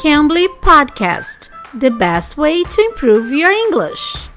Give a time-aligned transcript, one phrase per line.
[0.00, 4.30] Cambly Podcast The best way to improve your English.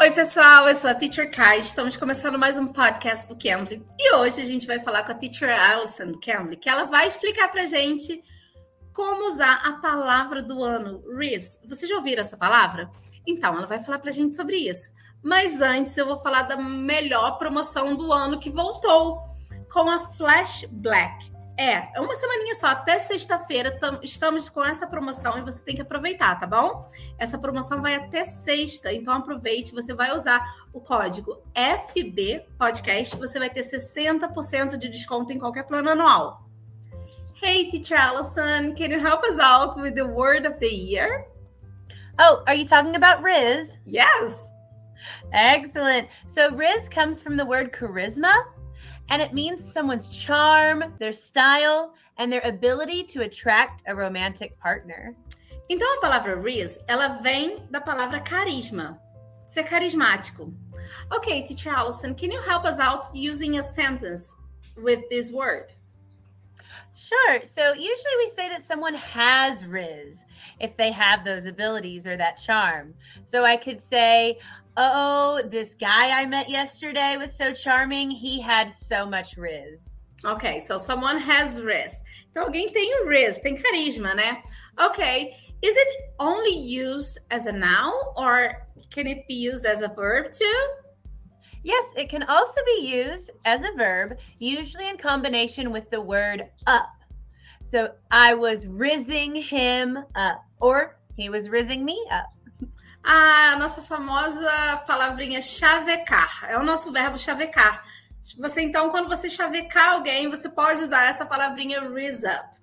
[0.00, 1.60] Oi, pessoal, eu sou a Teacher Kai.
[1.60, 3.80] Estamos começando mais um podcast do Cambly.
[3.96, 7.06] E hoje a gente vai falar com a Teacher Alison do Cambly, que ela vai
[7.06, 8.20] explicar pra gente
[8.92, 11.60] como usar a palavra do ano, Riz.
[11.64, 12.90] Vocês já ouviram essa palavra?
[13.24, 14.90] Então, ela vai falar pra gente sobre isso.
[15.22, 19.22] Mas antes eu vou falar da melhor promoção do ano que voltou
[19.72, 21.37] com a Flash Black.
[21.60, 25.82] É, é uma semaninha só, até sexta-feira estamos com essa promoção e você tem que
[25.82, 26.88] aproveitar, tá bom?
[27.18, 30.40] Essa promoção vai até sexta, então aproveite, você vai usar
[30.72, 36.48] o código FB Podcast, você vai ter 60% de desconto em qualquer plano anual.
[37.42, 41.26] Hey, Teacher Allison, can you help us out with the word of the year?
[42.20, 43.80] Oh, are you talking about Riz?
[43.84, 44.48] Yes.
[45.32, 46.08] Excellent.
[46.28, 48.44] So Riz comes from the word charisma,
[49.10, 55.14] and it means someone's charm, their style, and their ability to attract a romantic partner.
[55.70, 58.98] Então a palavra Riz, ela vem da palavra carisma,
[59.46, 60.52] ser carismático.
[61.12, 64.34] Okay, teacher Allison, can you help us out using a sentence
[64.76, 65.72] with this word?
[66.94, 67.40] Sure.
[67.44, 70.24] So usually we say that someone has Riz
[70.58, 72.94] if they have those abilities or that charm.
[73.24, 74.38] So I could say,
[74.80, 78.12] Oh, this guy I met yesterday was so charming.
[78.12, 79.92] He had so much Riz.
[80.24, 82.00] Okay, so someone has Riz.
[82.30, 84.40] Então alguém tem Riz, tem carisma, né?
[84.80, 85.34] Okay.
[85.62, 90.30] Is it only used as a noun or can it be used as a verb
[90.30, 90.68] too?
[91.64, 96.48] Yes, it can also be used as a verb, usually in combination with the word
[96.68, 96.86] up.
[97.62, 102.26] So I was rizzing him up, or he was rizzing me up.
[103.08, 104.50] A nossa famosa
[104.86, 106.44] palavrinha chavecar.
[106.46, 107.82] É o nosso verbo chavecar.
[108.36, 112.58] Você então, quando você chavecar alguém, você pode usar essa palavrinha raise up.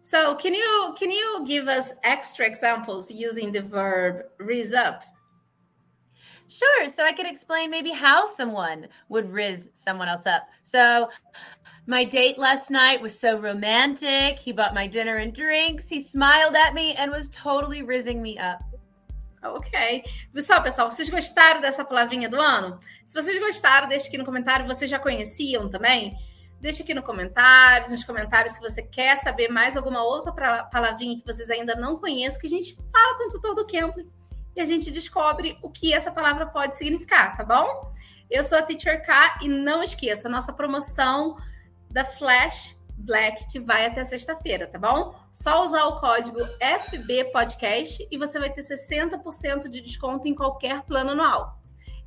[0.00, 5.04] So, can you can you give us extra examples using the verb raise up?
[6.46, 6.88] Sure.
[6.88, 10.48] So I could explain maybe how someone would riz someone else up.
[10.62, 11.08] So
[11.86, 14.38] my date last night was so romantic.
[14.38, 15.88] He bought my dinner and drinks.
[15.88, 18.69] He smiled at me and was totally rizzing me up.
[19.42, 20.04] Ok.
[20.32, 22.78] Pessoal, pessoal, vocês gostaram dessa palavrinha do ano?
[23.06, 24.66] Se vocês gostaram, deixe aqui no comentário.
[24.66, 26.16] Vocês já conheciam também?
[26.60, 30.30] Deixe aqui no comentário, nos comentários, se você quer saber mais alguma outra
[30.64, 33.96] palavrinha que vocês ainda não conhecem, que a gente fala com o tutor do Camp
[34.54, 37.90] e a gente descobre o que essa palavra pode significar, tá bom?
[38.30, 41.38] Eu sou a Teacher K e não esqueça, nossa promoção
[41.90, 45.14] da Flash Black que vai até sexta-feira, tá bom?
[45.32, 50.82] Só usar o código FB Podcast e você vai ter 60% de desconto em qualquer
[50.82, 51.58] plano anual.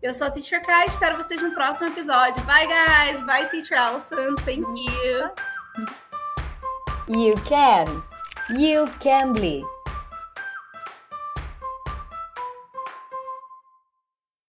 [0.00, 2.42] Eu sou a Teacher Kai, espero vocês no próximo episódio.
[2.44, 3.22] Bye, guys!
[3.22, 4.36] Bye, Teacher Alison.
[4.44, 5.30] Thank you.
[7.08, 8.02] You can.
[8.50, 9.77] You can be.